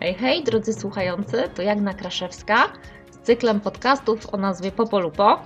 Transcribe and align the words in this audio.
Hej, 0.00 0.14
hej, 0.14 0.44
drodzy 0.44 0.72
słuchający, 0.72 1.42
to 1.54 1.62
Jagna 1.62 1.94
Kraszewska 1.94 2.56
z 3.10 3.18
cyklem 3.18 3.60
podcastów 3.60 4.34
o 4.34 4.36
nazwie 4.36 4.72
Popolupo. 4.72 5.38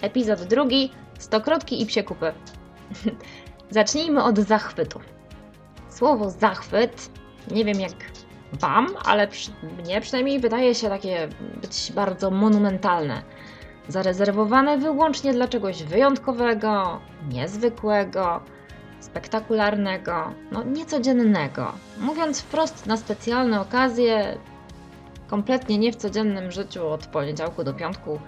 Epizod 0.00 0.42
drugi, 0.42 0.90
stokrotki 1.18 1.82
i 1.82 1.86
psie 1.86 2.02
kupy. 2.02 2.32
Zacznijmy 3.70 4.24
od 4.24 4.38
zachwytu. 4.38 5.00
Słowo 5.88 6.30
zachwyt, 6.30 7.10
nie 7.50 7.64
wiem 7.64 7.80
jak 7.80 7.92
Wam, 8.52 8.86
ale 9.04 9.28
przy, 9.28 9.50
mnie 9.78 10.00
przynajmniej 10.00 10.40
wydaje 10.40 10.74
się 10.74 10.88
takie 10.88 11.28
być 11.60 11.92
bardzo 11.94 12.30
monumentalne. 12.30 13.22
Zarezerwowane 13.88 14.78
wyłącznie 14.78 15.32
dla 15.32 15.48
czegoś 15.48 15.82
wyjątkowego, 15.82 17.00
niezwykłego, 17.28 18.40
spektakularnego, 19.02 20.32
no 20.52 20.62
niecodziennego. 20.62 21.72
Mówiąc 21.98 22.40
wprost, 22.40 22.86
na 22.86 22.96
specjalne 22.96 23.60
okazje, 23.60 24.38
kompletnie 25.28 25.78
nie 25.78 25.92
w 25.92 25.96
codziennym 25.96 26.50
życiu 26.50 26.88
od 26.88 27.06
poniedziałku 27.06 27.64
do 27.64 27.74
piątku. 27.74 28.20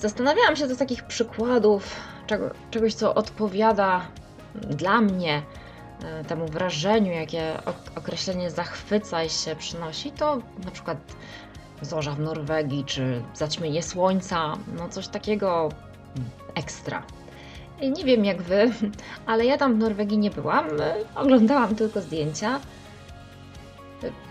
Zastanawiałam 0.00 0.56
się 0.56 0.68
do 0.68 0.76
takich 0.76 1.02
przykładów 1.02 1.96
czego, 2.26 2.50
czegoś, 2.70 2.94
co 2.94 3.14
odpowiada 3.14 4.06
dla 4.54 5.00
mnie 5.00 5.42
e, 6.04 6.24
temu 6.24 6.46
wrażeniu, 6.46 7.12
jakie 7.12 7.58
określenie 7.96 8.50
zachwyca 8.50 9.24
i 9.24 9.30
się 9.30 9.56
przynosi, 9.56 10.12
to 10.12 10.38
na 10.64 10.70
przykład 10.70 10.98
zorza 11.82 12.12
w 12.12 12.20
Norwegii, 12.20 12.84
czy 12.84 13.22
zaćmienie 13.34 13.82
słońca, 13.82 14.52
no 14.76 14.88
coś 14.88 15.08
takiego 15.08 15.68
ekstra. 16.54 17.02
Nie 17.82 18.04
wiem 18.04 18.24
jak 18.24 18.42
wy, 18.42 18.70
ale 19.26 19.46
ja 19.46 19.58
tam 19.58 19.74
w 19.74 19.78
Norwegii 19.78 20.18
nie 20.18 20.30
byłam, 20.30 20.68
oglądałam 21.14 21.74
tylko 21.74 22.00
zdjęcia. 22.00 22.60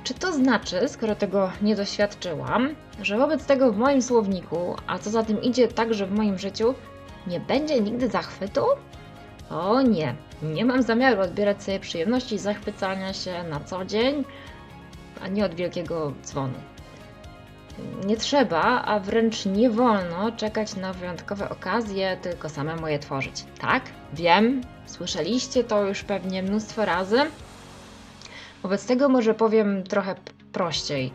Czy 0.03 0.13
to 0.13 0.33
znaczy, 0.33 0.87
skoro 0.87 1.15
tego 1.15 1.51
nie 1.61 1.75
doświadczyłam, 1.75 2.75
że 3.01 3.17
wobec 3.17 3.45
tego 3.45 3.71
w 3.71 3.77
moim 3.77 4.01
słowniku, 4.01 4.75
a 4.87 4.99
co 4.99 5.09
za 5.09 5.23
tym 5.23 5.41
idzie 5.41 5.67
także 5.67 6.07
w 6.07 6.11
moim 6.11 6.37
życiu, 6.37 6.73
nie 7.27 7.39
będzie 7.39 7.81
nigdy 7.81 8.09
zachwytu? 8.09 8.61
O 9.49 9.81
nie, 9.81 10.15
nie 10.43 10.65
mam 10.65 10.81
zamiaru 10.81 11.21
odbierać 11.21 11.63
sobie 11.63 11.79
przyjemności 11.79 12.37
zachwycania 12.37 13.13
się 13.13 13.43
na 13.49 13.59
co 13.59 13.85
dzień, 13.85 14.23
a 15.21 15.27
nie 15.27 15.45
od 15.45 15.55
wielkiego 15.55 16.13
dzwonu. 16.23 16.74
Nie 18.05 18.17
trzeba, 18.17 18.81
a 18.81 18.99
wręcz 18.99 19.45
nie 19.45 19.69
wolno 19.69 20.31
czekać 20.31 20.75
na 20.75 20.93
wyjątkowe 20.93 21.49
okazje, 21.49 22.17
tylko 22.21 22.49
samemu 22.49 22.87
je 22.87 22.99
tworzyć. 22.99 23.45
Tak, 23.59 23.83
wiem, 24.13 24.61
słyszeliście 24.85 25.63
to 25.63 25.85
już 25.85 26.03
pewnie 26.03 26.43
mnóstwo 26.43 26.85
razy. 26.85 27.19
Wobec 28.63 28.85
tego 28.85 29.09
może 29.09 29.33
powiem 29.33 29.83
trochę 29.83 30.15
prościej. 30.51 31.11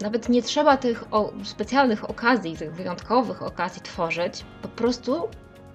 Nawet 0.00 0.28
nie 0.28 0.42
trzeba 0.42 0.76
tych 0.76 1.04
specjalnych 1.44 2.10
okazji, 2.10 2.56
tych 2.56 2.74
wyjątkowych 2.74 3.42
okazji 3.42 3.82
tworzyć, 3.82 4.44
po 4.62 4.68
prostu 4.68 5.28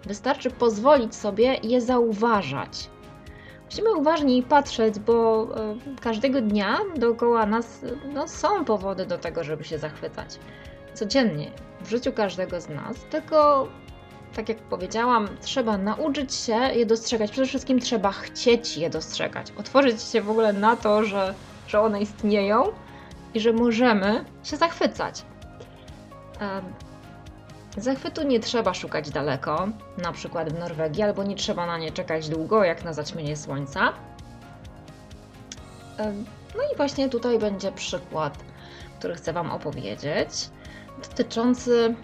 wystarczy 0.06 0.52
pozwolić 0.52 1.16
sobie 1.16 1.54
je 1.64 1.82
zauważać. 1.82 2.90
Musimy 3.74 3.94
uważniej 3.94 4.44
patrzeć, 4.44 5.00
bo 5.00 5.48
e, 5.56 5.76
każdego 6.02 6.42
dnia 6.42 6.78
dookoła 6.96 7.46
nas 7.46 7.82
no, 8.14 8.28
są 8.28 8.66
powody 8.66 9.06
do 9.06 9.18
tego, 9.18 9.44
żeby 9.44 9.64
się 9.64 9.78
zachwycać. 9.78 10.40
Codziennie, 10.94 11.52
w 11.82 11.90
życiu 11.90 12.12
każdego 12.12 12.62
z 12.62 12.70
nas, 12.70 12.98
tylko 13.10 13.68
tak 14.36 14.50
jak 14.50 14.58
powiedziałam, 14.58 15.28
trzeba 15.42 15.78
nauczyć 15.78 16.34
się 16.36 16.54
je 16.54 16.86
dostrzegać. 16.86 17.32
Przede 17.32 17.48
wszystkim 17.48 17.80
trzeba 17.80 18.12
chcieć 18.12 18.78
je 18.78 18.90
dostrzegać. 18.90 19.52
Otworzyć 19.58 20.02
się 20.02 20.22
w 20.22 20.30
ogóle 20.30 20.54
na 20.54 20.76
to, 20.76 21.04
że, 21.04 21.34
że 21.68 21.82
one 21.82 22.02
istnieją 22.02 22.64
i 23.34 23.40
że 23.40 23.54
możemy 23.54 24.26
się 24.44 24.58
zachwycać. 24.58 25.26
Zachwytu 27.78 28.24
nie 28.24 28.40
trzeba 28.40 28.74
szukać 28.74 29.10
daleko, 29.10 29.68
na 29.98 30.12
przykład 30.12 30.54
w 30.54 30.60
Norwegii, 30.60 31.04
albo 31.04 31.24
nie 31.24 31.36
trzeba 31.36 31.66
na 31.66 31.78
nie 31.78 31.92
czekać 31.92 32.30
długo, 32.30 32.64
jak 32.64 32.84
na 32.84 32.94
zaćmienie 32.94 33.38
słońca. 33.38 33.94
No 36.56 36.64
i 36.74 36.78
właśnie 36.78 37.10
tutaj 37.10 37.40
będzie 37.40 37.72
przykład, 37.72 38.38
który 39.00 39.16
chcę 39.16 39.34
Wam 39.34 39.52
opowiedzieć, 39.52 40.30
dotyczący 41.10 41.96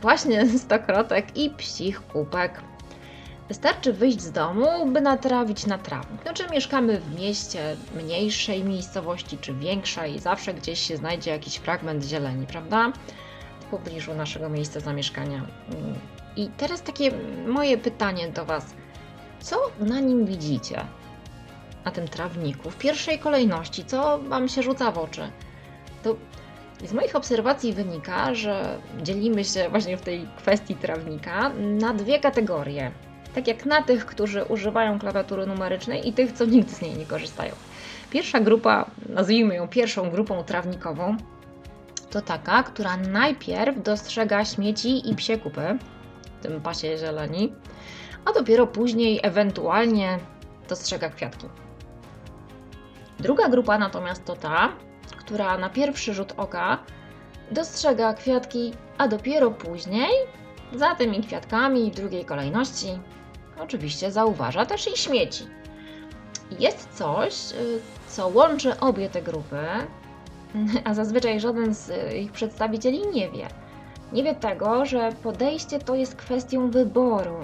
właśnie 0.00 0.46
stokrotek 0.58 1.36
i 1.36 1.50
psich 1.50 2.06
kupek. 2.06 2.60
Wystarczy 3.48 3.92
wyjść 3.92 4.20
z 4.20 4.32
domu, 4.32 4.86
by 4.86 5.00
natrawić 5.00 5.66
na 5.66 5.78
trawnik. 5.78 6.20
No, 6.24 6.34
czy 6.34 6.50
mieszkamy 6.50 7.00
w 7.00 7.20
mieście, 7.20 7.76
mniejszej 7.94 8.64
miejscowości, 8.64 9.38
czy 9.38 9.54
większej, 9.54 10.18
zawsze 10.18 10.54
gdzieś 10.54 10.80
się 10.80 10.96
znajdzie 10.96 11.30
jakiś 11.30 11.56
fragment 11.56 12.04
zieleni, 12.04 12.46
prawda? 12.46 12.92
W 13.66 13.70
pobliżu 13.70 14.14
naszego 14.14 14.48
miejsca 14.48 14.80
zamieszkania. 14.80 15.46
I 16.36 16.48
teraz 16.56 16.82
takie 16.82 17.10
moje 17.46 17.78
pytanie 17.78 18.28
do 18.28 18.44
Was. 18.44 18.66
Co 19.40 19.56
na 19.80 20.00
nim 20.00 20.26
widzicie? 20.26 20.84
Na 21.84 21.90
tym 21.90 22.08
trawniku? 22.08 22.70
W 22.70 22.78
pierwszej 22.78 23.18
kolejności, 23.18 23.84
co 23.84 24.18
Wam 24.18 24.48
się 24.48 24.62
rzuca 24.62 24.92
w 24.92 24.98
oczy? 24.98 25.30
To 26.02 26.16
z 26.84 26.92
moich 26.92 27.16
obserwacji 27.16 27.72
wynika, 27.72 28.34
że 28.34 28.78
dzielimy 29.02 29.44
się 29.44 29.68
właśnie 29.68 29.96
w 29.96 30.02
tej 30.02 30.26
kwestii 30.36 30.74
trawnika 30.74 31.48
na 31.58 31.94
dwie 31.94 32.20
kategorie. 32.20 32.90
Tak 33.34 33.48
jak 33.48 33.66
na 33.66 33.82
tych, 33.82 34.06
którzy 34.06 34.44
używają 34.44 34.98
klawiatury 34.98 35.46
numerycznej 35.46 36.08
i 36.08 36.12
tych, 36.12 36.32
co 36.32 36.44
nigdy 36.44 36.74
z 36.74 36.82
niej 36.82 36.96
nie 36.96 37.06
korzystają. 37.06 37.54
Pierwsza 38.10 38.40
grupa, 38.40 38.90
nazwijmy 39.08 39.54
ją 39.54 39.68
pierwszą 39.68 40.10
grupą 40.10 40.44
trawnikową, 40.44 41.16
to 42.16 42.22
taka, 42.22 42.62
która 42.62 42.96
najpierw 42.96 43.82
dostrzega 43.82 44.44
śmieci 44.44 45.10
i 45.10 45.14
psie 45.14 45.38
kupy 45.38 45.78
w 46.40 46.42
tym 46.42 46.60
pasie 46.60 46.98
zieleni, 46.98 47.52
a 48.24 48.32
dopiero 48.32 48.66
później 48.66 49.20
ewentualnie 49.22 50.18
dostrzega 50.68 51.08
kwiatki. 51.10 51.46
Druga 53.18 53.48
grupa 53.48 53.78
natomiast 53.78 54.24
to 54.24 54.36
ta, 54.36 54.72
która 55.18 55.58
na 55.58 55.70
pierwszy 55.70 56.14
rzut 56.14 56.32
oka 56.36 56.78
dostrzega 57.50 58.14
kwiatki, 58.14 58.72
a 58.98 59.08
dopiero 59.08 59.50
później, 59.50 60.10
za 60.74 60.94
tymi 60.94 61.22
kwiatkami 61.22 61.90
w 61.90 61.94
drugiej 61.94 62.24
kolejności, 62.24 62.98
oczywiście 63.60 64.10
zauważa 64.10 64.66
też 64.66 64.94
i 64.94 64.96
śmieci. 64.96 65.46
Jest 66.58 66.88
coś, 66.92 67.52
y, 67.52 67.80
co 68.08 68.28
łączy 68.28 68.80
obie 68.80 69.08
te 69.08 69.22
grupy, 69.22 69.66
a 70.84 70.94
zazwyczaj 70.94 71.40
żaden 71.40 71.74
z 71.74 72.14
ich 72.14 72.32
przedstawicieli 72.32 73.02
nie 73.14 73.30
wie. 73.30 73.48
Nie 74.12 74.24
wie 74.24 74.34
tego, 74.34 74.86
że 74.86 75.12
podejście 75.22 75.78
to 75.78 75.94
jest 75.94 76.16
kwestią 76.16 76.70
wyboru. 76.70 77.36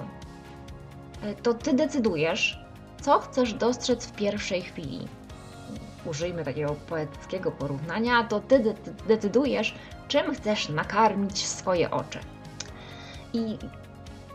E, 1.23 1.35
to 1.35 1.53
ty 1.53 1.73
decydujesz, 1.73 2.59
co 3.01 3.19
chcesz 3.19 3.53
dostrzec 3.53 4.05
w 4.05 4.11
pierwszej 4.11 4.61
chwili. 4.61 5.07
Użyjmy 6.05 6.43
takiego 6.43 6.75
poetyckiego 6.89 7.51
porównania, 7.51 8.23
to 8.23 8.39
ty 8.39 8.59
de 8.59 8.73
decydujesz, 9.07 9.75
czym 10.07 10.33
chcesz 10.33 10.69
nakarmić 10.69 11.45
swoje 11.47 11.91
oczy. 11.91 12.19
I 13.33 13.57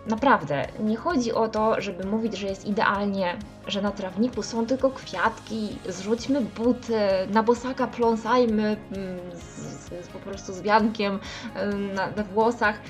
Naprawdę, 0.08 0.66
nie 0.80 0.96
chodzi 0.96 1.32
o 1.32 1.48
to, 1.48 1.80
żeby 1.80 2.04
mówić, 2.04 2.36
że 2.36 2.46
jest 2.46 2.66
idealnie, 2.66 3.36
że 3.66 3.82
na 3.82 3.90
trawniku 3.90 4.42
są 4.42 4.66
tylko 4.66 4.90
kwiatki, 4.90 5.68
zrzućmy 5.88 6.40
buty, 6.40 6.98
na 7.30 7.42
bosaka 7.42 7.86
pląsajmy 7.86 8.62
mm, 8.62 9.18
z, 9.34 10.04
z, 10.04 10.08
po 10.08 10.18
prostu 10.18 10.52
z 10.52 10.62
wiankiem 10.62 11.18
na, 11.94 12.10
na 12.10 12.22
włosach. 12.22 12.80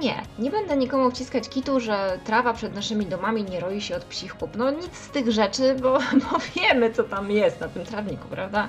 Nie, 0.00 0.22
nie 0.38 0.50
będę 0.50 0.76
nikomu 0.76 1.10
wciskać 1.10 1.48
kitu, 1.48 1.80
że 1.80 2.18
trawa 2.24 2.52
przed 2.52 2.74
naszymi 2.74 3.06
domami 3.06 3.44
nie 3.44 3.60
roi 3.60 3.80
się 3.80 3.96
od 3.96 4.04
psich 4.04 4.34
kup. 4.34 4.56
No 4.56 4.70
nic 4.70 4.96
z 4.96 5.10
tych 5.10 5.32
rzeczy, 5.32 5.76
bo, 5.82 5.92
bo 6.30 6.38
wiemy 6.54 6.92
co 6.92 7.04
tam 7.04 7.30
jest 7.30 7.60
na 7.60 7.68
tym 7.68 7.84
trawniku, 7.84 8.28
prawda? 8.30 8.68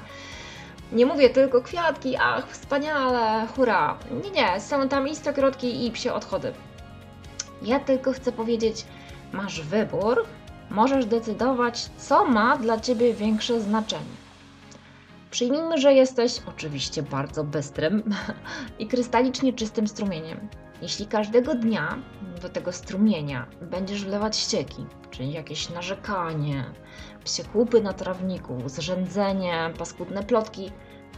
Nie 0.92 1.06
mówię 1.06 1.30
tylko 1.30 1.62
kwiatki, 1.62 2.16
ach, 2.20 2.48
wspaniale, 2.50 3.48
hurra. 3.56 3.98
Nie, 4.24 4.32
nie, 4.32 4.60
są 4.60 4.90
tam 4.90 5.08
i 5.08 5.16
stokrotki 5.16 5.86
i 5.86 5.92
psie 5.92 6.14
odchody. 6.14 6.54
Ja 7.62 7.80
tylko 7.80 8.12
chcę 8.12 8.32
powiedzieć, 8.32 8.86
masz 9.34 9.62
wybór, 9.62 10.26
możesz 10.70 11.06
decydować, 11.06 11.90
co 11.98 12.26
ma 12.26 12.58
dla 12.58 12.80
ciebie 12.80 13.14
większe 13.14 13.62
znaczenie. 13.62 14.18
Przyjmijmy, 15.32 15.78
że 15.78 15.94
jesteś 15.94 16.42
oczywiście 16.46 17.04
bardzo 17.04 17.44
bystrym 17.44 18.04
i 18.80 18.88
krystalicznie 18.88 19.54
czystym 19.54 19.88
strumieniem. 19.88 20.48
Jeśli 20.82 21.06
każdego 21.08 21.56
dnia 21.56 21.98
do 22.42 22.50
tego 22.50 22.72
strumienia 22.72 23.48
będziesz 23.62 24.06
wlewać 24.06 24.38
ścieki, 24.38 24.86
czyli 25.12 25.32
jakieś 25.32 25.70
narzekanie, 25.70 26.64
psie 27.24 27.44
kłupy 27.44 27.82
na 27.82 27.94
trawniku, 27.94 28.62
zrzędzenie, 28.66 29.74
paskudne 29.78 30.24
plotki, 30.24 30.72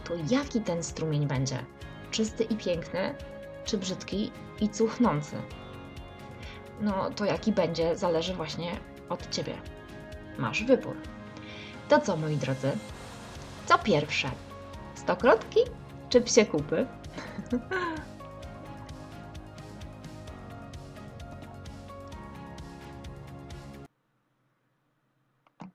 to 0.04 0.14
jaki 0.30 0.60
ten 0.60 0.82
strumień 0.82 1.26
będzie? 1.26 1.64
Czysty 2.10 2.44
i 2.44 2.56
piękny, 2.56 3.14
czy 3.64 3.78
brzydki 3.78 4.32
i 4.60 4.68
cuchnący? 4.68 5.36
No 6.80 7.10
to 7.10 7.24
jaki 7.24 7.52
będzie, 7.52 7.96
zależy 7.96 8.34
właśnie 8.34 8.72
od 9.08 9.30
ciebie. 9.30 9.54
Masz 10.38 10.64
wybór. 10.64 10.96
To 11.88 12.00
co, 12.00 12.16
moi 12.16 12.36
drodzy? 12.36 12.72
Co 13.66 13.78
pierwsze? 13.78 14.30
Stokrotki 14.94 15.60
czy 16.08 16.20
psie 16.20 16.46
kupy? 16.46 16.86